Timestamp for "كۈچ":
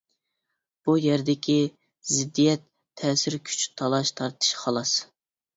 3.51-3.67